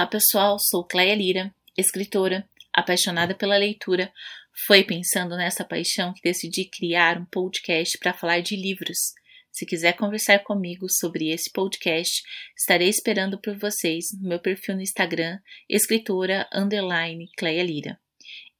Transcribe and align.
Olá, 0.00 0.06
pessoal. 0.06 0.56
Sou 0.58 0.82
Cleia 0.82 1.14
Lira, 1.14 1.54
escritora, 1.76 2.48
apaixonada 2.72 3.34
pela 3.34 3.58
leitura. 3.58 4.10
Foi 4.66 4.82
pensando 4.82 5.36
nessa 5.36 5.62
paixão 5.62 6.14
que 6.14 6.22
decidi 6.22 6.64
criar 6.64 7.18
um 7.18 7.26
podcast 7.26 7.98
para 7.98 8.14
falar 8.14 8.40
de 8.40 8.56
livros. 8.56 8.96
Se 9.52 9.66
quiser 9.66 9.92
conversar 9.98 10.38
comigo 10.38 10.86
sobre 10.88 11.28
esse 11.28 11.52
podcast, 11.52 12.22
estarei 12.56 12.88
esperando 12.88 13.38
por 13.38 13.58
vocês 13.58 14.06
no 14.18 14.26
meu 14.26 14.38
perfil 14.38 14.76
no 14.76 14.80
Instagram, 14.80 15.38
escritora 15.68 16.48
underline 16.50 17.28
Cleia 17.36 17.62
Lira. 17.62 18.00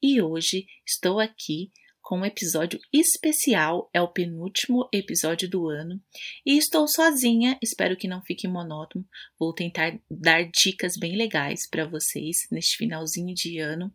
E 0.03 0.21
hoje 0.21 0.67
estou 0.87 1.19
aqui 1.19 1.71
com 2.11 2.19
um 2.19 2.25
episódio 2.25 2.81
especial, 2.93 3.89
é 3.95 4.03
o 4.03 4.09
penúltimo 4.09 4.89
episódio 4.93 5.49
do 5.49 5.69
ano, 5.69 6.03
e 6.45 6.59
estou 6.59 6.89
sozinha, 6.89 7.57
espero 7.63 7.97
que 7.97 8.09
não 8.09 8.21
fique 8.21 8.49
monótono. 8.49 9.07
Vou 9.39 9.53
tentar 9.53 9.97
dar 10.11 10.43
dicas 10.43 10.95
bem 10.99 11.17
legais 11.17 11.71
para 11.71 11.87
vocês 11.87 12.49
neste 12.51 12.79
finalzinho 12.79 13.33
de 13.33 13.61
ano. 13.61 13.95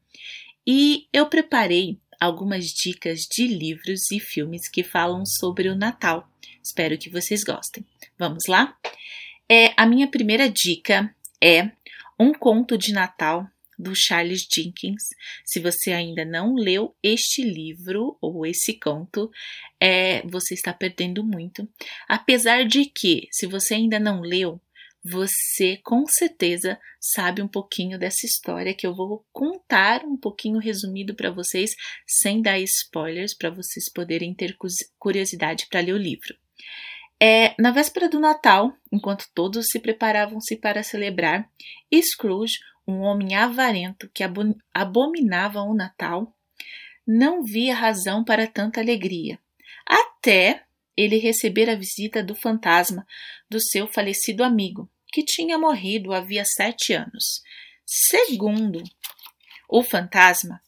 E 0.66 1.09
eu 1.12 1.27
preparei 1.27 1.99
algumas 2.17 2.67
dicas 2.67 3.27
de 3.30 3.48
livros 3.48 4.09
e 4.09 4.17
filmes 4.22 4.70
que 4.70 4.81
falam 4.81 5.25
sobre 5.25 5.67
o 5.67 5.75
Natal. 5.75 6.25
Espero 6.63 6.97
que 6.97 7.09
vocês 7.09 7.44
gostem. 7.44 7.86
Vamos 8.17 8.45
lá? 8.47 8.77
É, 9.50 9.73
a 9.75 9.86
minha 9.86 10.08
primeira 10.08 10.50
dica 10.50 11.13
é 11.44 11.70
Um 12.17 12.31
Conto 12.31 12.77
de 12.77 12.94
Natal 12.94 13.45
do 13.77 13.93
Charles 13.95 14.41
Dickens. 14.41 15.03
Se 15.45 15.59
você 15.59 15.91
ainda 15.91 16.23
não 16.23 16.55
leu 16.55 16.95
este 17.02 17.43
livro 17.43 18.17
ou 18.21 18.45
esse 18.45 18.79
conto, 18.79 19.29
é, 19.79 20.21
você 20.27 20.53
está 20.53 20.73
perdendo 20.73 21.23
muito. 21.23 21.67
Apesar 22.07 22.66
de 22.66 22.85
que, 22.85 23.27
se 23.31 23.45
você 23.45 23.75
ainda 23.75 24.00
não 24.00 24.22
leu, 24.22 24.59
você 25.03 25.77
com 25.83 26.03
certeza 26.08 26.80
sabe 27.00 27.39
um 27.39 27.47
pouquinho 27.47 28.00
dessa 28.00 28.25
história 28.25 28.73
que 28.73 28.88
eu 28.88 28.95
vou 28.95 29.23
contar 29.31 30.03
um 30.03 30.17
pouquinho 30.17 30.57
resumido 30.57 31.13
para 31.13 31.30
vocês, 31.30 31.72
sem 32.07 32.41
dar 32.41 32.59
spoilers, 32.59 33.35
para 33.38 33.52
vocês 33.52 33.91
poderem 33.94 34.33
ter 34.33 34.57
curiosidade 34.97 35.67
para 35.69 35.81
ler 35.81 35.94
o 35.94 35.97
livro. 35.97 36.35
É, 37.22 37.53
na 37.61 37.72
véspera 37.72 38.09
do 38.09 38.19
Natal, 38.19 38.75
enquanto 38.91 39.30
todos 39.33 39.67
se 39.67 39.80
preparavam-se 39.80 40.57
para 40.57 40.83
celebrar, 40.83 41.50
Scrooge, 41.94 42.57
um 42.88 43.02
homem 43.02 43.36
avarento 43.36 44.09
que 44.14 44.23
abominava 44.73 45.61
o 45.61 45.73
Natal, 45.73 46.36
não 47.05 47.44
via 47.44 47.75
razão 47.75 48.23
para 48.23 48.47
tanta 48.47 48.80
alegria, 48.80 49.39
até 49.86 50.64
ele 50.97 51.17
receber 51.17 51.69
a 51.69 51.75
visita 51.75 52.23
do 52.23 52.36
fantasma 52.36 53.06
do 53.50 53.59
seu 53.61 53.88
falecido 53.88 54.44
amigo, 54.44 54.89
que 55.11 55.23
tinha 55.23 55.58
morrido 55.58 56.13
havia 56.13 56.44
sete 56.45 56.94
anos. 56.94 57.41
Segundo 57.86 58.83
o 59.69 59.83
fantasma, 59.83 60.61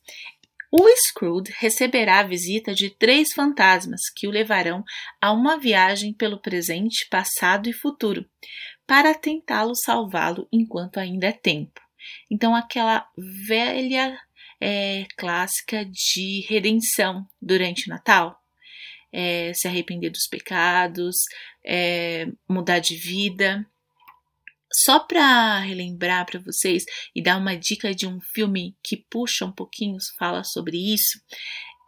o 0.72 0.86
Scrooge 0.98 1.54
receberá 1.58 2.20
a 2.20 2.28
visita 2.28 2.73
de 2.73 2.90
três 2.90 3.34
fantasmas 3.34 4.02
que 4.16 4.28
o 4.28 4.32
levarão 4.32 4.84
a 5.22 5.32
uma 5.32 5.58
viagem 5.58 6.14
pelo 6.14 6.40
presente, 6.40 7.08
passado 7.10 7.70
e 7.70 7.73
futuro, 7.73 8.30
para 8.86 9.16
tentá-lo 9.16 9.76
salvá-lo 9.76 10.48
enquanto 10.52 10.98
ainda 10.98 11.28
é 11.28 11.32
tempo. 11.32 11.87
Então, 12.30 12.56
aquela 12.56 13.08
velha 13.48 14.20
é, 14.60 15.06
clássica 15.16 15.86
de 15.86 16.46
redenção 16.48 17.26
durante 17.42 17.88
o 17.88 17.90
Natal. 17.90 18.40
É, 19.12 19.54
se 19.54 19.68
arrepender 19.68 20.10
dos 20.10 20.28
pecados, 20.28 21.16
é, 21.66 22.28
mudar 22.48 22.80
de 22.80 22.96
vida. 22.96 23.66
Só 24.72 25.00
para 25.00 25.60
relembrar 25.60 26.26
para 26.26 26.40
vocês 26.40 26.84
e 27.16 27.22
dar 27.22 27.38
uma 27.38 27.56
dica 27.56 27.96
de 27.96 28.06
um 28.06 28.20
filme 28.20 28.76
que 28.84 28.98
puxa 29.10 29.46
um 29.46 29.52
pouquinho, 29.52 29.98
fala 30.20 30.44
sobre 30.44 30.78
isso, 30.94 31.20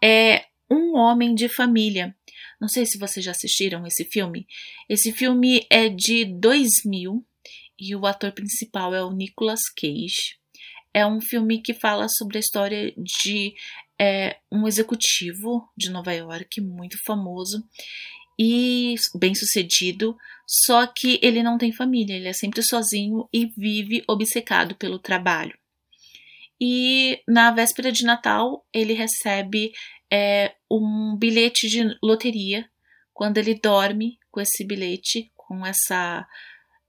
é 0.01 0.45
Um 0.71 0.95
Homem 0.95 1.35
de 1.35 1.49
Família. 1.49 2.15
Não 2.59 2.67
sei 2.67 2.85
se 2.85 2.97
vocês 2.97 3.23
já 3.23 3.31
assistiram 3.31 3.85
esse 3.85 4.05
filme. 4.05 4.47
Esse 4.87 5.11
filme 5.11 5.65
é 5.69 5.89
de 5.89 6.25
2000 6.25 7.25
e 7.79 7.95
o 7.95 8.05
ator 8.05 8.31
principal 8.31 8.93
é 8.93 9.03
o 9.03 9.11
Nicolas 9.11 9.61
Cage. 9.75 10.37
É 10.93 11.05
um 11.05 11.21
filme 11.21 11.61
que 11.61 11.73
fala 11.73 12.07
sobre 12.09 12.37
a 12.37 12.39
história 12.39 12.93
de 12.97 13.53
é, 13.99 14.37
um 14.51 14.67
executivo 14.67 15.69
de 15.77 15.89
Nova 15.89 16.13
York 16.13 16.61
muito 16.61 16.97
famoso 17.05 17.63
e 18.37 18.95
bem 19.15 19.35
sucedido, 19.35 20.17
só 20.47 20.87
que 20.87 21.19
ele 21.21 21.43
não 21.43 21.57
tem 21.57 21.73
família, 21.73 22.15
ele 22.15 22.29
é 22.29 22.33
sempre 22.33 22.63
sozinho 22.63 23.27
e 23.33 23.47
vive 23.57 24.03
obcecado 24.07 24.75
pelo 24.75 24.97
trabalho. 24.97 25.57
E 26.59 27.21
na 27.27 27.51
véspera 27.51 27.91
de 27.91 28.05
Natal 28.05 28.65
ele 28.73 28.93
recebe 28.93 29.73
é, 30.11 30.55
um 30.71 31.15
bilhete 31.17 31.67
de 31.67 31.97
loteria. 32.01 32.69
Quando 33.13 33.37
ele 33.37 33.55
dorme 33.55 34.17
com 34.31 34.39
esse 34.39 34.65
bilhete, 34.65 35.31
com 35.35 35.65
essa 35.65 36.25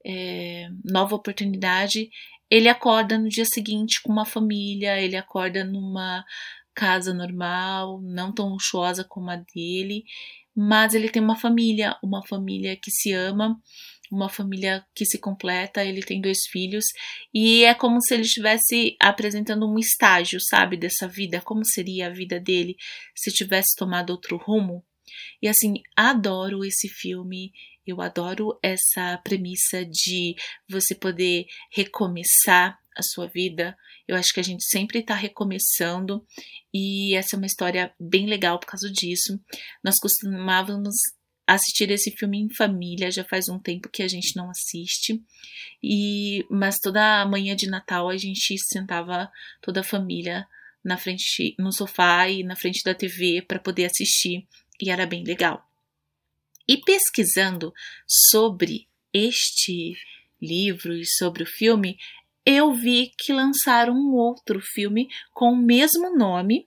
é, 0.05 0.69
nova 0.85 1.15
oportunidade, 1.15 2.09
ele 2.51 2.69
acorda 2.69 3.19
no 3.19 3.29
dia 3.29 3.45
seguinte 3.45 4.03
com 4.03 4.13
uma 4.13 4.27
família, 4.27 5.01
ele 5.01 5.17
acorda 5.17 5.65
numa 5.65 6.25
casa 6.75 7.13
normal, 7.13 8.01
não 8.03 8.33
tão 8.33 8.49
luxuosa 8.49 9.05
como 9.05 9.31
a 9.31 9.37
dele, 9.37 10.05
mas 10.57 10.95
ele 10.95 11.09
tem 11.09 11.23
uma 11.23 11.37
família, 11.37 11.97
uma 12.03 12.27
família 12.27 12.77
que 12.77 12.91
se 12.91 13.13
ama, 13.13 13.57
uma 14.11 14.29
família 14.29 14.85
que 14.95 15.05
se 15.07 15.19
completa, 15.19 15.85
ele 15.85 16.03
tem 16.03 16.21
dois 16.21 16.41
filhos 16.51 16.85
e 17.33 17.65
é 17.65 17.73
como 17.75 18.01
se 18.03 18.15
ele 18.15 18.25
estivesse 18.25 18.97
apresentando 19.01 19.71
um 19.71 19.79
estágio, 19.79 20.41
sabe, 20.41 20.77
dessa 20.77 21.07
vida, 21.07 21.41
como 21.41 21.65
seria 21.65 22.09
a 22.09 22.11
vida 22.11 22.41
dele 22.41 22.77
se 23.15 23.33
tivesse 23.33 23.77
tomado 23.77 24.11
outro 24.11 24.37
rumo. 24.37 24.85
E 25.43 25.49
assim, 25.49 25.75
adoro 25.97 26.65
esse 26.65 26.89
filme, 26.89 27.53
eu 27.87 28.01
adoro 28.01 28.59
essa 28.63 29.19
premissa 29.25 29.85
de 29.85 30.35
você 30.69 30.95
poder 30.95 31.47
recomeçar 31.71 32.79
a 32.97 33.03
sua 33.03 33.27
vida. 33.27 33.77
Eu 34.07 34.17
acho 34.17 34.33
que 34.33 34.41
a 34.41 34.45
gente 34.45 34.65
sempre 34.65 35.01
está 35.01 35.15
recomeçando 35.15 36.25
e 36.73 37.15
essa 37.15 37.37
é 37.37 37.39
uma 37.39 37.47
história 37.47 37.93
bem 37.99 38.27
legal 38.27 38.59
por 38.59 38.67
causa 38.67 38.91
disso. 38.91 39.41
Nós 39.83 39.97
costumávamos 39.99 40.95
assistir 41.47 41.91
esse 41.91 42.13
filme 42.13 42.39
em 42.39 42.55
família, 42.55 43.11
já 43.11 43.25
faz 43.25 43.49
um 43.49 43.59
tempo 43.59 43.89
que 43.89 44.03
a 44.03 44.09
gente 44.09 44.37
não 44.37 44.51
assiste. 44.51 45.21
E 45.83 46.47
mas 46.49 46.77
toda 46.79 47.27
manhã 47.27 47.57
de 47.57 47.69
Natal 47.69 48.09
a 48.09 48.17
gente 48.17 48.57
sentava 48.59 49.31
toda 49.61 49.81
a 49.81 49.85
família 49.85 50.47
na 50.85 50.97
frente 50.97 51.55
no 51.59 51.73
sofá 51.73 52.29
e 52.29 52.43
na 52.43 52.57
frente 52.57 52.83
da 52.85 52.95
TV 52.95 53.43
para 53.43 53.59
poder 53.59 53.87
assistir 53.87 54.47
e 54.81 54.91
era 54.91 55.07
bem 55.07 55.25
legal. 55.25 55.67
E 56.67 56.77
pesquisando 56.77 57.73
sobre 58.07 58.87
este 59.13 59.95
livro 60.41 60.95
e 60.95 61.05
sobre 61.05 61.43
o 61.43 61.47
filme, 61.47 61.99
eu 62.45 62.73
vi 62.73 63.13
que 63.19 63.33
lançaram 63.33 63.93
um 63.93 64.15
outro 64.15 64.61
filme 64.61 65.09
com 65.33 65.53
o 65.53 65.57
mesmo 65.57 66.17
nome, 66.17 66.67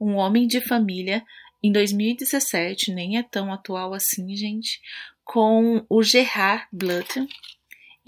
Um 0.00 0.14
Homem 0.14 0.46
de 0.46 0.60
Família, 0.60 1.24
em 1.62 1.72
2017, 1.72 2.92
nem 2.92 3.18
é 3.18 3.22
tão 3.22 3.52
atual 3.52 3.92
assim, 3.92 4.36
gente, 4.36 4.80
com 5.24 5.84
o 5.88 6.02
Gerard 6.02 6.66
Butler 6.72 7.26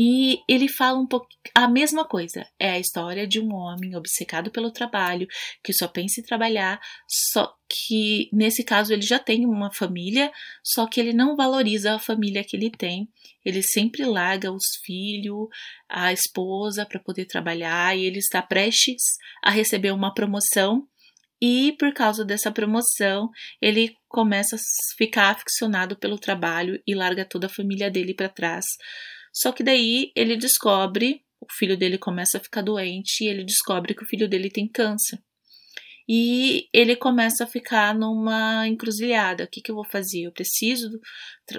e 0.02 0.42
ele 0.48 0.66
fala 0.66 0.98
um 0.98 1.06
pouco 1.06 1.26
a 1.54 1.68
mesma 1.68 2.06
coisa. 2.06 2.46
É 2.58 2.70
a 2.70 2.78
história 2.78 3.26
de 3.26 3.38
um 3.38 3.52
homem 3.52 3.94
obcecado 3.94 4.50
pelo 4.50 4.70
trabalho, 4.70 5.28
que 5.62 5.74
só 5.74 5.86
pensa 5.86 6.22
em 6.22 6.24
trabalhar, 6.24 6.80
só 7.06 7.54
que 7.68 8.30
nesse 8.32 8.64
caso 8.64 8.94
ele 8.94 9.02
já 9.02 9.18
tem 9.18 9.44
uma 9.44 9.70
família, 9.70 10.32
só 10.64 10.86
que 10.86 10.98
ele 10.98 11.12
não 11.12 11.36
valoriza 11.36 11.94
a 11.94 11.98
família 11.98 12.42
que 12.42 12.56
ele 12.56 12.70
tem. 12.70 13.10
Ele 13.44 13.62
sempre 13.62 14.02
larga 14.06 14.50
os 14.50 14.64
filhos, 14.82 15.48
a 15.86 16.14
esposa 16.14 16.86
para 16.86 16.98
poder 16.98 17.26
trabalhar 17.26 17.94
e 17.94 18.06
ele 18.06 18.20
está 18.20 18.40
prestes 18.40 19.02
a 19.44 19.50
receber 19.50 19.90
uma 19.92 20.14
promoção 20.14 20.88
e 21.42 21.72
por 21.78 21.92
causa 21.92 22.24
dessa 22.24 22.50
promoção, 22.50 23.28
ele 23.60 23.94
começa 24.08 24.56
a 24.56 24.58
ficar 24.96 25.30
aficionado 25.30 25.94
pelo 25.94 26.18
trabalho 26.18 26.82
e 26.86 26.94
larga 26.94 27.24
toda 27.24 27.48
a 27.48 27.50
família 27.50 27.90
dele 27.90 28.14
para 28.14 28.30
trás 28.30 28.64
só 29.32 29.52
que 29.52 29.62
daí 29.62 30.12
ele 30.14 30.36
descobre, 30.36 31.22
o 31.40 31.46
filho 31.52 31.76
dele 31.76 31.98
começa 31.98 32.38
a 32.38 32.40
ficar 32.40 32.62
doente 32.62 33.24
e 33.24 33.28
ele 33.28 33.44
descobre 33.44 33.94
que 33.94 34.02
o 34.02 34.06
filho 34.06 34.28
dele 34.28 34.50
tem 34.50 34.68
câncer. 34.68 35.18
E 36.12 36.68
ele 36.72 36.96
começa 36.96 37.44
a 37.44 37.46
ficar 37.46 37.94
numa 37.94 38.66
encruzilhada. 38.66 39.44
O 39.44 39.46
que, 39.46 39.60
que 39.60 39.70
eu 39.70 39.76
vou 39.76 39.84
fazer? 39.84 40.22
Eu 40.22 40.32
preciso 40.32 40.90
do, 40.90 41.00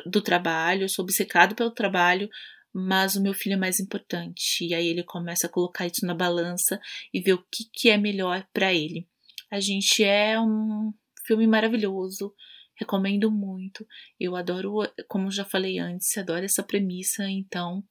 do 0.05 0.21
trabalho, 0.21 0.83
eu 0.83 0.89
sou 0.89 1.03
obcecado 1.03 1.55
pelo 1.55 1.71
trabalho, 1.71 2.29
mas 2.73 3.15
o 3.15 3.21
meu 3.21 3.33
filho 3.33 3.53
é 3.53 3.57
mais 3.57 3.79
importante. 3.79 4.65
E 4.65 4.73
aí 4.73 4.87
ele 4.87 5.03
começa 5.03 5.47
a 5.47 5.49
colocar 5.49 5.85
isso 5.85 6.05
na 6.05 6.13
balança 6.13 6.81
e 7.13 7.21
ver 7.21 7.33
o 7.33 7.45
que, 7.49 7.63
que 7.71 7.89
é 7.89 7.97
melhor 7.97 8.45
para 8.53 8.73
ele. 8.73 9.07
A 9.49 9.61
gente 9.61 10.03
é 10.03 10.37
um 10.39 10.93
filme 11.25 11.47
maravilhoso. 11.47 12.33
Recomendo 12.81 13.29
muito. 13.29 13.87
Eu 14.19 14.35
adoro, 14.35 14.79
como 15.07 15.29
já 15.29 15.45
falei 15.45 15.77
antes, 15.77 16.17
adoro 16.17 16.43
essa 16.43 16.63
premissa. 16.63 17.29
Então, 17.29 17.83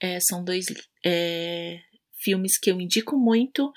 é, 0.00 0.18
são 0.18 0.42
dois 0.42 0.64
é, 1.04 1.78
filmes 2.22 2.58
que 2.58 2.70
eu 2.70 2.80
indico 2.80 3.18
muito 3.18 3.70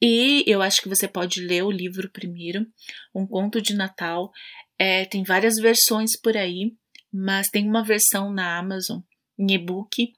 e 0.00 0.44
eu 0.46 0.62
acho 0.62 0.80
que 0.80 0.88
você 0.88 1.06
pode 1.06 1.42
ler 1.42 1.62
o 1.62 1.70
livro 1.70 2.10
primeiro, 2.10 2.66
Um 3.14 3.26
Conto 3.26 3.60
de 3.60 3.74
Natal. 3.74 4.32
É, 4.78 5.04
tem 5.04 5.22
várias 5.24 5.56
versões 5.56 6.12
por 6.18 6.38
aí, 6.38 6.74
mas 7.12 7.48
tem 7.48 7.68
uma 7.68 7.84
versão 7.84 8.32
na 8.32 8.56
Amazon 8.58 9.00
em 9.38 9.52
e-book, 9.52 10.14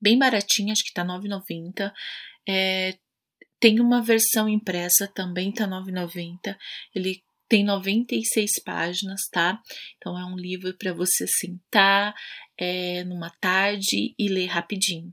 bem 0.00 0.18
baratinha, 0.18 0.72
acho 0.72 0.84
que 0.84 0.94
tá 0.94 1.02
R$ 1.02 1.08
9,90. 1.08 1.92
É, 2.48 2.96
tem 3.60 3.78
uma 3.78 4.00
versão 4.00 4.48
impressa, 4.48 5.06
também 5.06 5.52
tá 5.52 5.64
R$ 5.64 5.72
9,90. 5.72 6.56
Ele 6.94 7.22
tem 7.50 7.64
96 7.64 8.62
páginas, 8.64 9.22
tá? 9.30 9.60
Então 9.96 10.16
é 10.16 10.24
um 10.24 10.36
livro 10.36 10.72
para 10.78 10.94
você 10.94 11.26
sentar 11.26 12.14
é, 12.56 13.02
numa 13.04 13.28
tarde 13.40 14.14
e 14.16 14.28
ler 14.28 14.46
rapidinho 14.46 15.12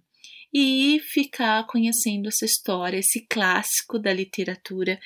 e 0.54 1.00
ficar 1.12 1.66
conhecendo 1.66 2.28
essa 2.28 2.46
história, 2.46 3.00
esse 3.00 3.26
clássico 3.28 3.98
da 3.98 4.14
literatura 4.14 5.00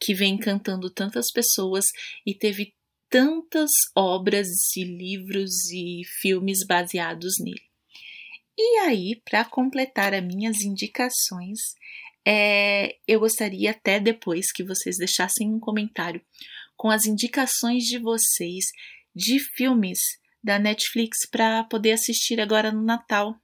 que 0.00 0.12
vem 0.12 0.34
encantando 0.34 0.90
tantas 0.90 1.30
pessoas 1.32 1.86
e 2.26 2.34
teve 2.34 2.74
tantas 3.08 3.70
obras 3.96 4.48
e 4.76 4.82
livros 4.82 5.70
e 5.70 6.02
filmes 6.20 6.66
baseados 6.66 7.34
nele. 7.38 7.62
E 8.58 8.78
aí, 8.80 9.22
para 9.24 9.44
completar 9.44 10.12
as 10.12 10.24
minhas 10.24 10.62
indicações, 10.62 11.58
é, 12.26 12.96
eu 13.06 13.20
gostaria 13.20 13.70
até 13.70 14.00
depois 14.00 14.52
que 14.52 14.64
vocês 14.64 14.96
deixassem 14.98 15.48
um 15.48 15.60
comentário 15.60 16.20
com 16.82 16.90
as 16.90 17.06
indicações 17.06 17.84
de 17.84 17.96
vocês 17.96 18.64
de 19.14 19.38
filmes 19.38 20.00
da 20.42 20.58
Netflix 20.58 21.18
para 21.30 21.62
poder 21.62 21.92
assistir 21.92 22.40
agora 22.40 22.72
no 22.72 22.82
Natal. 22.82 23.36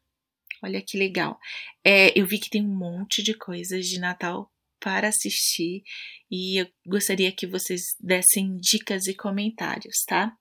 Olha 0.60 0.82
que 0.82 0.98
legal. 0.98 1.38
É, 1.84 2.18
eu 2.18 2.26
vi 2.26 2.40
que 2.40 2.50
tem 2.50 2.66
um 2.66 2.76
monte 2.76 3.22
de 3.22 3.34
coisas 3.34 3.86
de 3.86 4.00
Natal 4.00 4.50
para 4.80 5.06
assistir 5.06 5.84
e 6.28 6.60
eu 6.60 6.66
gostaria 6.84 7.30
que 7.30 7.46
vocês 7.46 7.82
dessem 8.00 8.56
dicas 8.56 9.06
e 9.06 9.14
comentários, 9.14 10.02
tá? 10.04 10.36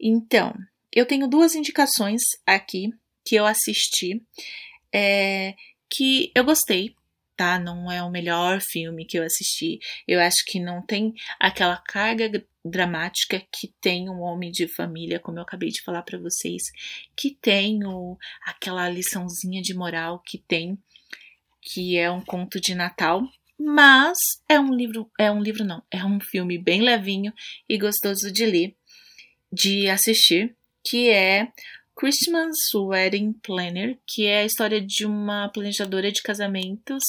Então, 0.00 0.54
eu 0.90 1.04
tenho 1.04 1.28
duas 1.28 1.54
indicações 1.54 2.22
aqui 2.46 2.88
que 3.22 3.34
eu 3.34 3.44
assisti 3.44 4.24
é, 4.90 5.54
que 5.90 6.32
eu 6.34 6.42
gostei, 6.42 6.94
tá? 7.40 7.58
Não 7.58 7.90
é 7.90 8.02
o 8.02 8.10
melhor 8.10 8.60
filme 8.60 9.06
que 9.06 9.18
eu 9.18 9.22
assisti. 9.22 9.78
Eu 10.06 10.20
acho 10.20 10.44
que 10.44 10.60
não 10.60 10.82
tem 10.82 11.14
aquela 11.38 11.78
carga 11.78 12.30
dramática 12.62 13.42
que 13.50 13.72
tem 13.80 14.10
um 14.10 14.20
homem 14.20 14.50
de 14.50 14.68
família, 14.68 15.18
como 15.18 15.38
eu 15.38 15.42
acabei 15.42 15.70
de 15.70 15.80
falar 15.80 16.02
para 16.02 16.18
vocês, 16.18 16.64
que 17.16 17.30
tem 17.40 17.82
o, 17.86 18.18
aquela 18.44 18.90
liçãozinha 18.90 19.62
de 19.62 19.72
moral 19.72 20.22
que 20.22 20.36
tem, 20.36 20.78
que 21.62 21.96
é 21.96 22.10
um 22.10 22.20
conto 22.20 22.60
de 22.60 22.74
Natal. 22.74 23.22
Mas 23.58 24.18
é 24.46 24.60
um 24.60 24.74
livro, 24.74 25.10
é 25.18 25.30
um 25.30 25.40
livro 25.42 25.64
não, 25.64 25.82
é 25.90 26.04
um 26.04 26.20
filme 26.20 26.58
bem 26.58 26.82
levinho 26.82 27.32
e 27.66 27.78
gostoso 27.78 28.30
de 28.30 28.44
ler, 28.44 28.76
de 29.50 29.88
assistir, 29.88 30.54
que 30.84 31.08
é 31.08 31.48
Christmas 32.00 32.56
Wedding 32.74 33.34
Planner, 33.42 33.98
que 34.06 34.24
é 34.24 34.40
a 34.40 34.44
história 34.46 34.80
de 34.80 35.04
uma 35.04 35.50
planejadora 35.50 36.10
de 36.10 36.22
casamentos 36.22 37.04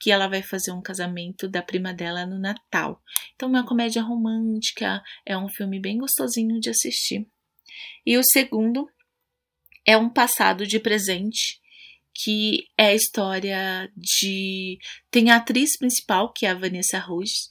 que 0.00 0.10
ela 0.10 0.26
vai 0.26 0.42
fazer 0.42 0.72
um 0.72 0.80
casamento 0.80 1.46
da 1.46 1.60
prima 1.60 1.92
dela 1.92 2.24
no 2.24 2.38
Natal. 2.38 3.02
Então, 3.34 3.50
é 3.50 3.52
uma 3.52 3.66
comédia 3.66 4.00
romântica, 4.00 5.02
é 5.26 5.36
um 5.36 5.50
filme 5.50 5.78
bem 5.78 5.98
gostosinho 5.98 6.58
de 6.60 6.70
assistir. 6.70 7.26
E 8.06 8.16
o 8.16 8.22
segundo 8.24 8.88
é 9.84 9.98
um 9.98 10.08
passado 10.08 10.66
de 10.66 10.80
presente, 10.80 11.60
que 12.14 12.68
é 12.78 12.86
a 12.86 12.94
história 12.94 13.92
de. 13.94 14.78
Tem 15.10 15.30
a 15.30 15.36
atriz 15.36 15.76
principal, 15.76 16.32
que 16.32 16.46
é 16.46 16.52
a 16.52 16.54
Vanessa 16.54 16.98
Rouge, 16.98 17.48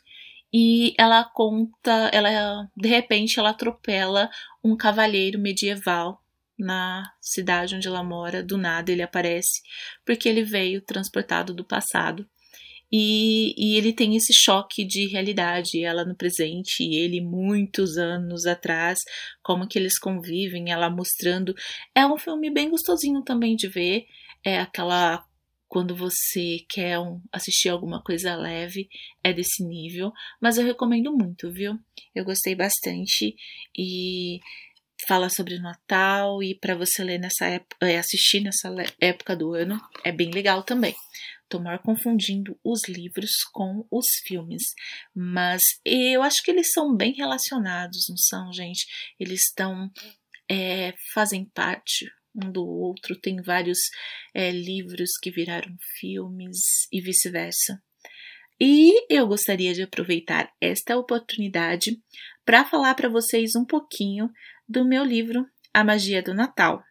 e 0.52 0.96
ela 0.98 1.24
conta, 1.26 2.10
ela 2.12 2.68
de 2.76 2.90
repente 2.90 3.38
ela 3.38 3.52
atropela 3.52 4.32
um 4.64 4.76
cavaleiro 4.76 5.38
medieval 5.38 6.20
na 6.58 7.04
cidade 7.20 7.76
onde 7.76 7.88
ela 7.88 8.04
mora, 8.04 8.44
do 8.44 8.58
nada 8.58 8.92
ele 8.92 9.02
aparece, 9.02 9.62
porque 10.06 10.30
ele 10.30 10.44
veio 10.44 10.82
transportado 10.82 11.54
do 11.54 11.66
passado. 11.66 12.28
E, 12.94 13.54
e, 13.58 13.78
ele 13.78 13.94
tem 13.94 14.18
esse 14.18 14.34
choque 14.34 14.84
de 14.84 15.08
realidade, 15.08 15.82
ela 15.82 16.04
no 16.04 16.14
presente 16.14 16.84
e 16.84 16.98
ele 16.98 17.22
muitos 17.22 17.98
anos 17.98 18.46
atrás, 18.46 19.00
como 19.42 19.66
que 19.66 19.80
eles 19.80 19.98
convivem, 19.98 20.72
ela 20.72 20.90
mostrando. 20.90 21.56
É 21.96 22.06
um 22.06 22.18
filme 22.18 22.52
bem 22.52 22.70
gostosinho 22.70 23.24
também 23.24 23.56
de 23.56 23.70
ver, 23.70 24.06
é 24.44 24.60
aquela 24.60 25.24
quando 25.70 25.96
você 25.96 26.66
quer 26.68 27.00
um, 27.00 27.22
assistir 27.32 27.70
alguma 27.70 28.04
coisa 28.04 28.36
leve, 28.36 28.90
é 29.24 29.32
desse 29.32 29.64
nível, 29.66 30.12
mas 30.42 30.58
eu 30.58 30.66
recomendo 30.66 31.14
muito, 31.14 31.50
viu? 31.50 31.80
Eu 32.14 32.26
gostei 32.26 32.54
bastante 32.54 33.34
e 33.74 34.42
fala 35.08 35.30
sobre 35.30 35.60
Natal 35.60 36.42
e 36.44 36.56
para 36.56 36.76
você 36.76 37.04
ler 37.04 37.20
nessa 37.20 37.46
época, 37.46 37.88
é, 37.88 37.98
assistir 37.98 38.42
nessa 38.42 38.74
época 39.00 39.36
do 39.36 39.54
ano 39.54 39.80
é 40.04 40.12
bem 40.12 40.32
legal 40.32 40.64
também. 40.64 40.96
Tomar 41.50 41.80
confundindo 41.80 42.58
os 42.64 42.88
livros 42.88 43.44
com 43.52 43.86
os 43.92 44.08
filmes, 44.26 44.64
mas 45.14 45.62
eu 45.84 46.24
acho 46.24 46.42
que 46.44 46.52
eles 46.52 46.72
são 46.72 46.96
bem 46.96 47.14
relacionados, 47.14 48.08
não 48.10 48.18
são, 48.18 48.54
gente? 48.54 48.86
Eles 49.20 49.42
estão 49.48 49.92
é, 50.50 50.94
fazem 51.14 51.46
parte 51.46 52.10
um 52.34 52.52
do 52.52 52.66
outro, 52.66 53.20
tem 53.20 53.42
vários 53.42 53.80
é, 54.34 54.52
livros 54.52 55.12
que 55.22 55.32
viraram 55.32 55.76
filmes 56.00 56.88
e 56.92 57.02
vice-versa. 57.02 57.82
E 58.60 59.06
eu 59.10 59.28
gostaria 59.28 59.74
de 59.74 59.82
aproveitar 59.82 60.52
esta 60.62 60.96
oportunidade 60.96 62.00
para 62.46 62.64
falar 62.64 62.94
para 62.96 63.10
vocês 63.10 63.56
um 63.56 63.66
pouquinho 63.66 64.30
do 64.72 64.86
meu 64.86 65.04
livro 65.04 65.46
A 65.74 65.84
Magia 65.84 66.24
do 66.24 66.34
Natal. 66.34 66.82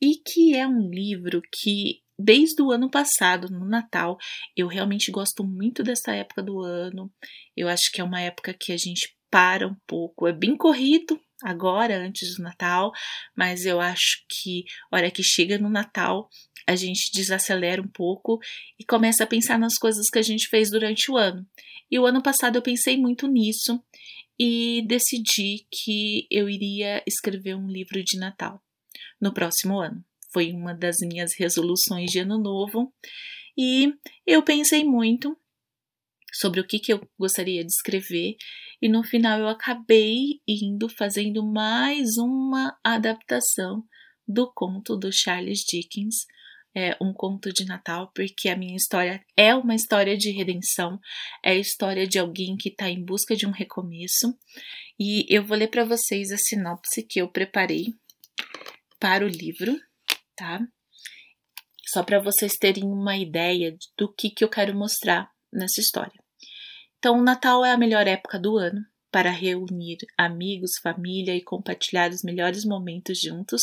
E 0.00 0.16
que 0.16 0.54
é 0.54 0.66
um 0.66 0.90
livro 0.90 1.40
que, 1.50 2.02
desde 2.18 2.60
o 2.60 2.70
ano 2.70 2.90
passado, 2.90 3.48
no 3.48 3.64
Natal, 3.64 4.18
eu 4.54 4.66
realmente 4.66 5.10
gosto 5.10 5.42
muito 5.42 5.82
dessa 5.82 6.12
época 6.12 6.42
do 6.42 6.60
ano. 6.60 7.10
Eu 7.56 7.68
acho 7.68 7.90
que 7.90 8.00
é 8.00 8.04
uma 8.04 8.20
época 8.20 8.52
que 8.52 8.72
a 8.72 8.76
gente 8.76 9.16
para 9.30 9.66
um 9.66 9.76
pouco. 9.86 10.28
É 10.28 10.32
bem 10.32 10.54
corrido 10.54 11.18
agora, 11.42 11.96
antes 11.96 12.36
do 12.36 12.42
Natal, 12.42 12.92
mas 13.34 13.64
eu 13.64 13.80
acho 13.80 14.22
que, 14.28 14.64
hora 14.92 15.10
que 15.10 15.22
chega 15.22 15.56
no 15.56 15.70
Natal, 15.70 16.28
a 16.66 16.76
gente 16.76 17.10
desacelera 17.14 17.80
um 17.80 17.88
pouco 17.88 18.38
e 18.78 18.84
começa 18.84 19.24
a 19.24 19.26
pensar 19.26 19.58
nas 19.58 19.78
coisas 19.78 20.10
que 20.10 20.18
a 20.18 20.22
gente 20.22 20.46
fez 20.48 20.70
durante 20.70 21.10
o 21.10 21.16
ano. 21.16 21.46
E 21.90 21.98
o 21.98 22.04
ano 22.04 22.22
passado 22.22 22.56
eu 22.56 22.62
pensei 22.62 22.98
muito 22.98 23.26
nisso 23.26 23.82
e 24.38 24.82
decidi 24.86 25.66
que 25.70 26.26
eu 26.30 26.48
iria 26.48 27.02
escrever 27.06 27.54
um 27.54 27.66
livro 27.66 28.02
de 28.02 28.18
Natal 28.18 28.62
no 29.20 29.32
próximo 29.32 29.80
ano. 29.80 30.04
Foi 30.32 30.52
uma 30.52 30.74
das 30.74 30.96
minhas 31.00 31.32
resoluções 31.38 32.10
de 32.10 32.18
ano 32.20 32.38
novo 32.38 32.92
e 33.56 33.92
eu 34.26 34.42
pensei 34.42 34.84
muito 34.84 35.36
sobre 36.32 36.60
o 36.60 36.66
que, 36.66 36.78
que 36.78 36.92
eu 36.92 37.06
gostaria 37.18 37.62
de 37.62 37.70
escrever 37.70 38.36
e 38.80 38.88
no 38.88 39.04
final 39.04 39.38
eu 39.38 39.48
acabei 39.48 40.40
indo 40.48 40.88
fazendo 40.88 41.44
mais 41.44 42.16
uma 42.16 42.76
adaptação 42.82 43.84
do 44.26 44.50
conto 44.52 44.96
do 44.96 45.12
Charles 45.12 45.60
Dickens 45.60 46.26
é, 46.74 46.96
um 47.00 47.12
conto 47.12 47.52
de 47.52 47.64
Natal, 47.64 48.10
porque 48.14 48.48
a 48.48 48.56
minha 48.56 48.76
história 48.76 49.24
é 49.36 49.54
uma 49.54 49.74
história 49.74 50.16
de 50.16 50.30
redenção, 50.30 50.98
é 51.44 51.50
a 51.50 51.56
história 51.56 52.06
de 52.06 52.18
alguém 52.18 52.56
que 52.56 52.68
está 52.68 52.88
em 52.88 53.04
busca 53.04 53.36
de 53.36 53.46
um 53.46 53.50
recomeço. 53.50 54.36
E 54.98 55.26
eu 55.28 55.44
vou 55.44 55.56
ler 55.56 55.68
para 55.68 55.84
vocês 55.84 56.30
a 56.30 56.36
sinopse 56.36 57.02
que 57.02 57.20
eu 57.20 57.28
preparei 57.28 57.94
para 58.98 59.24
o 59.24 59.28
livro, 59.28 59.78
tá? 60.36 60.60
Só 61.86 62.02
para 62.02 62.20
vocês 62.20 62.56
terem 62.56 62.84
uma 62.84 63.16
ideia 63.16 63.76
do 63.98 64.12
que, 64.12 64.30
que 64.30 64.44
eu 64.44 64.48
quero 64.48 64.74
mostrar 64.74 65.30
nessa 65.52 65.80
história. 65.80 66.22
Então, 66.98 67.18
o 67.18 67.22
Natal 67.22 67.64
é 67.64 67.72
a 67.72 67.76
melhor 67.76 68.06
época 68.06 68.38
do 68.38 68.56
ano 68.56 68.80
para 69.12 69.30
reunir 69.30 69.98
amigos, 70.16 70.78
família 70.82 71.36
e 71.36 71.42
compartilhar 71.42 72.10
os 72.10 72.22
melhores 72.24 72.64
momentos 72.64 73.20
juntos. 73.20 73.60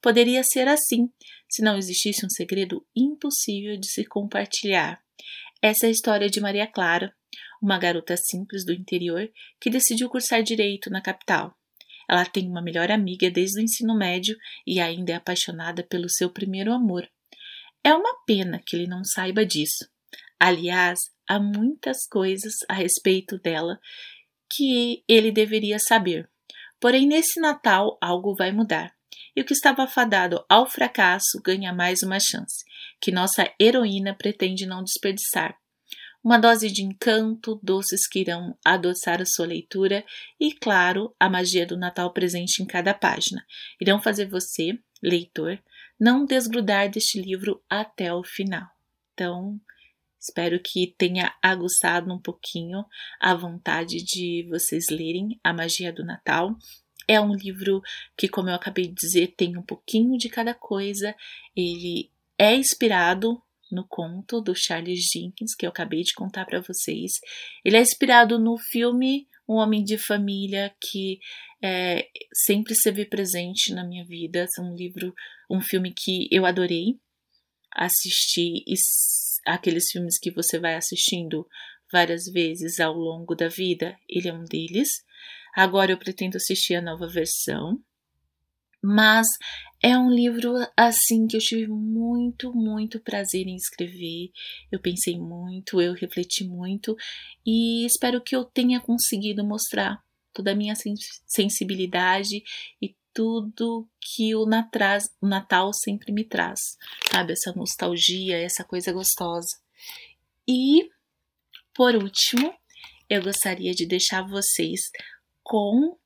Poderia 0.00 0.42
ser 0.42 0.66
assim 0.66 1.12
se 1.48 1.62
não 1.62 1.76
existisse 1.76 2.24
um 2.24 2.30
segredo 2.30 2.84
impossível 2.96 3.78
de 3.78 3.86
se 3.86 4.04
compartilhar. 4.06 5.00
Essa 5.60 5.86
é 5.86 5.88
a 5.88 5.92
história 5.92 6.30
de 6.30 6.40
Maria 6.40 6.66
Clara, 6.66 7.14
uma 7.60 7.78
garota 7.78 8.16
simples 8.16 8.64
do 8.64 8.72
interior 8.72 9.30
que 9.60 9.68
decidiu 9.68 10.08
cursar 10.08 10.42
direito 10.42 10.88
na 10.88 11.02
capital. 11.02 11.54
Ela 12.08 12.24
tem 12.24 12.48
uma 12.48 12.62
melhor 12.62 12.90
amiga 12.90 13.30
desde 13.30 13.60
o 13.60 13.62
ensino 13.62 13.94
médio 13.94 14.34
e 14.66 14.80
ainda 14.80 15.12
é 15.12 15.16
apaixonada 15.16 15.82
pelo 15.82 16.08
seu 16.08 16.30
primeiro 16.30 16.72
amor. 16.72 17.06
É 17.84 17.92
uma 17.94 18.24
pena 18.24 18.62
que 18.64 18.74
ele 18.74 18.86
não 18.86 19.04
saiba 19.04 19.44
disso. 19.44 19.86
Aliás, 20.40 20.98
há 21.28 21.38
muitas 21.38 22.06
coisas 22.06 22.54
a 22.68 22.72
respeito 22.72 23.38
dela 23.38 23.78
que 24.50 25.02
ele 25.08 25.30
deveria 25.30 25.78
saber. 25.78 26.28
Porém, 26.80 27.06
nesse 27.06 27.40
Natal 27.40 27.98
algo 28.00 28.34
vai 28.34 28.52
mudar. 28.52 28.96
e 29.34 29.40
o 29.40 29.44
que 29.44 29.52
estava 29.52 29.86
fadado 29.86 30.44
ao 30.48 30.68
fracasso 30.68 31.40
ganha 31.44 31.72
mais 31.72 32.02
uma 32.02 32.18
chance, 32.18 32.64
que 33.00 33.12
nossa 33.12 33.48
heroína 33.60 34.12
pretende 34.12 34.66
não 34.66 34.82
desperdiçar. 34.82 35.56
Uma 36.24 36.38
dose 36.38 36.68
de 36.70 36.82
encanto, 36.82 37.60
doces 37.62 38.08
que 38.08 38.18
irão 38.18 38.58
adoçar 38.64 39.22
a 39.22 39.24
sua 39.24 39.46
leitura 39.46 40.04
e, 40.40 40.52
claro, 40.52 41.14
a 41.20 41.30
magia 41.30 41.64
do 41.64 41.76
Natal 41.76 42.12
presente 42.12 42.60
em 42.60 42.66
cada 42.66 42.92
página. 42.92 43.46
Irão 43.80 44.00
fazer 44.00 44.26
você, 44.26 44.76
leitor, 45.00 45.62
não 45.98 46.24
desgrudar 46.24 46.90
deste 46.90 47.20
livro 47.20 47.62
até 47.70 48.12
o 48.12 48.24
final. 48.24 48.66
Então, 49.14 49.60
espero 50.20 50.60
que 50.62 50.94
tenha 50.98 51.34
aguçado 51.42 52.12
um 52.12 52.20
pouquinho 52.20 52.84
a 53.20 53.34
vontade 53.34 53.98
de 54.04 54.46
vocês 54.48 54.86
lerem 54.90 55.38
A 55.42 55.52
Magia 55.52 55.92
do 55.92 56.04
Natal. 56.04 56.56
É 57.06 57.20
um 57.20 57.34
livro 57.34 57.80
que, 58.16 58.28
como 58.28 58.50
eu 58.50 58.54
acabei 58.54 58.86
de 58.86 58.94
dizer, 58.94 59.34
tem 59.36 59.56
um 59.56 59.62
pouquinho 59.62 60.18
de 60.18 60.28
cada 60.28 60.52
coisa. 60.52 61.14
Ele 61.56 62.10
é 62.38 62.54
inspirado 62.54 63.42
no 63.70 63.86
conto 63.86 64.40
do 64.40 64.54
Charles 64.54 65.00
Jenkins, 65.12 65.54
que 65.54 65.66
eu 65.66 65.70
acabei 65.70 66.02
de 66.02 66.14
contar 66.14 66.44
para 66.44 66.60
vocês. 66.60 67.12
Ele 67.64 67.76
é 67.76 67.80
inspirado 67.80 68.38
no 68.38 68.58
filme 68.58 69.26
Um 69.48 69.54
Homem 69.54 69.82
de 69.82 69.96
Família, 69.96 70.74
que 70.80 71.18
é, 71.62 72.08
sempre 72.46 72.72
esteve 72.72 73.04
presente 73.04 73.72
na 73.72 73.84
minha 73.86 74.04
vida. 74.04 74.46
É 74.58 74.60
um 74.60 74.74
livro, 74.74 75.14
um 75.50 75.60
filme 75.60 75.92
que 75.96 76.28
eu 76.30 76.44
adorei 76.44 76.98
assistir. 77.74 78.62
Aqueles 79.48 79.90
filmes 79.90 80.18
que 80.18 80.30
você 80.30 80.58
vai 80.58 80.74
assistindo 80.74 81.46
várias 81.90 82.24
vezes 82.24 82.80
ao 82.80 82.94
longo 82.94 83.34
da 83.34 83.48
vida, 83.48 83.96
ele 84.08 84.28
é 84.28 84.32
um 84.32 84.44
deles. 84.44 84.88
Agora 85.56 85.92
eu 85.92 85.98
pretendo 85.98 86.36
assistir 86.36 86.74
a 86.74 86.82
nova 86.82 87.08
versão. 87.08 87.80
Mas 88.82 89.26
é 89.82 89.96
um 89.98 90.10
livro 90.10 90.54
assim 90.76 91.26
que 91.26 91.36
eu 91.36 91.40
tive 91.40 91.66
muito, 91.66 92.52
muito 92.52 93.00
prazer 93.00 93.46
em 93.46 93.56
escrever. 93.56 94.30
Eu 94.70 94.80
pensei 94.80 95.18
muito, 95.18 95.80
eu 95.80 95.94
refleti 95.94 96.44
muito 96.44 96.96
e 97.44 97.84
espero 97.84 98.22
que 98.22 98.36
eu 98.36 98.44
tenha 98.44 98.80
conseguido 98.80 99.44
mostrar 99.44 100.00
toda 100.32 100.52
a 100.52 100.54
minha 100.54 100.74
sensibilidade 101.26 102.42
e 102.80 102.94
tudo 103.18 103.90
que 104.00 104.32
o 104.36 104.46
Natal 104.46 105.72
sempre 105.74 106.12
me 106.12 106.22
traz, 106.22 106.60
sabe? 107.10 107.32
Essa 107.32 107.52
nostalgia, 107.52 108.38
essa 108.38 108.62
coisa 108.62 108.92
gostosa. 108.92 109.58
E, 110.46 110.88
por 111.74 111.96
último, 111.96 112.54
eu 113.10 113.20
gostaria 113.20 113.74
de 113.74 113.86
deixar 113.86 114.22
vocês 114.22 114.82
com 115.42 115.98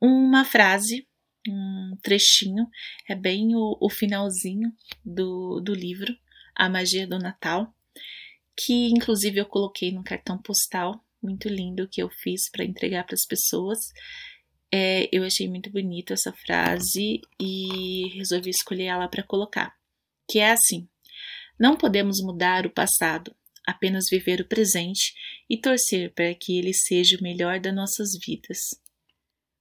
uma 0.00 0.44
frase, 0.44 1.04
um 1.48 1.96
trechinho, 2.00 2.68
é 3.08 3.16
bem 3.16 3.56
o, 3.56 3.76
o 3.80 3.90
finalzinho 3.90 4.72
do, 5.04 5.60
do 5.60 5.74
livro, 5.74 6.16
A 6.54 6.68
Magia 6.68 7.08
do 7.08 7.18
Natal, 7.18 7.74
que 8.56 8.86
inclusive 8.90 9.40
eu 9.40 9.46
coloquei 9.46 9.90
no 9.90 10.04
cartão 10.04 10.40
postal 10.40 11.04
muito 11.20 11.48
lindo 11.48 11.88
que 11.88 12.00
eu 12.00 12.08
fiz 12.08 12.48
para 12.50 12.64
entregar 12.64 13.04
para 13.04 13.14
as 13.14 13.26
pessoas. 13.26 13.78
É, 14.74 15.08
eu 15.12 15.22
achei 15.22 15.48
muito 15.48 15.70
bonita 15.70 16.14
essa 16.14 16.32
frase 16.32 17.20
e 17.38 18.08
resolvi 18.16 18.48
escolher 18.48 18.84
ela 18.86 19.06
para 19.06 19.22
colocar, 19.22 19.74
que 20.30 20.38
é 20.38 20.50
assim: 20.50 20.88
Não 21.60 21.76
podemos 21.76 22.22
mudar 22.22 22.66
o 22.66 22.70
passado, 22.70 23.34
apenas 23.66 24.06
viver 24.10 24.40
o 24.40 24.48
presente 24.48 25.12
e 25.48 25.58
torcer 25.58 26.12
para 26.14 26.34
que 26.34 26.58
ele 26.58 26.72
seja 26.72 27.18
o 27.18 27.22
melhor 27.22 27.60
das 27.60 27.74
nossas 27.74 28.10
vidas. 28.24 28.58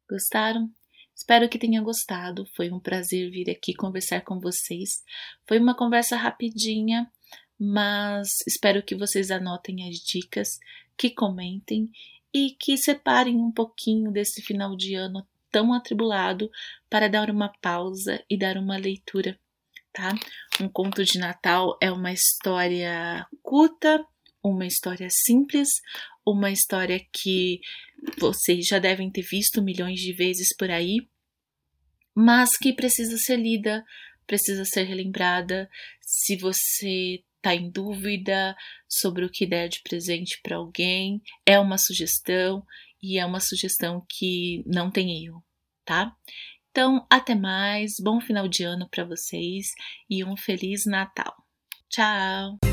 Gostaram? 0.10 0.72
Espero 1.15 1.48
que 1.48 1.60
tenha 1.60 1.82
gostado. 1.82 2.46
Foi 2.56 2.72
um 2.72 2.80
prazer 2.80 3.30
vir 3.30 3.50
aqui 3.50 3.74
conversar 3.74 4.22
com 4.22 4.39
vocês. 4.39 5.03
Foi 5.48 5.60
uma 5.60 5.75
conversa 5.75 6.15
rapidinha, 6.15 7.12
mas 7.60 8.30
espero 8.48 8.82
que 8.82 8.96
vocês 8.96 9.30
anotem 9.30 9.88
as 9.88 9.98
dicas, 9.98 10.58
que 10.98 11.12
comentem 11.12 11.91
e 12.33 12.55
que 12.59 12.77
separem 12.77 13.38
um 13.38 13.51
pouquinho 13.51 14.11
desse 14.11 14.41
final 14.41 14.75
de 14.75 14.95
ano 14.95 15.25
tão 15.51 15.73
atribulado 15.73 16.50
para 16.89 17.09
dar 17.09 17.29
uma 17.29 17.50
pausa 17.61 18.23
e 18.29 18.38
dar 18.38 18.57
uma 18.57 18.77
leitura, 18.77 19.38
tá? 19.91 20.15
Um 20.59 20.69
conto 20.69 21.03
de 21.03 21.19
Natal 21.19 21.77
é 21.81 21.91
uma 21.91 22.11
história 22.11 23.27
curta, 23.43 24.05
uma 24.41 24.65
história 24.65 25.07
simples, 25.09 25.69
uma 26.25 26.50
história 26.51 27.00
que 27.11 27.59
vocês 28.17 28.65
já 28.65 28.79
devem 28.79 29.11
ter 29.11 29.23
visto 29.23 29.61
milhões 29.61 30.00
de 30.00 30.13
vezes 30.13 30.55
por 30.57 30.71
aí, 30.71 31.07
mas 32.15 32.50
que 32.61 32.73
precisa 32.73 33.17
ser 33.17 33.38
lida, 33.38 33.85
precisa 34.25 34.65
ser 34.65 34.83
relembrada. 34.83 35.69
Se 36.01 36.38
você 36.38 37.23
está 37.41 37.55
em 37.55 37.69
dúvida 37.71 38.55
sobre 38.88 39.25
o 39.25 39.29
que 39.29 39.48
der 39.48 39.67
de 39.67 39.81
presente 39.81 40.39
para 40.43 40.57
alguém, 40.57 41.21
é 41.45 41.60
uma 41.60 41.77
sugestão 41.77 42.63
e 43.01 43.17
é 43.17 43.25
uma 43.25 43.39
sugestão 43.39 44.05
que 44.07 44.63
não 44.67 44.91
tem 44.91 45.25
erro, 45.25 45.43
tá? 45.83 46.15
Então, 46.69 47.05
até 47.10 47.36
mais, 47.36 47.95
bom 48.00 48.21
final 48.21 48.48
de 48.48 48.63
ano 48.63 48.88
para 48.89 49.03
vocês 49.03 49.71
e 50.10 50.24
um 50.24 50.38
feliz 50.38 50.86
Natal. 50.86 51.36
Tchau! 51.89 52.71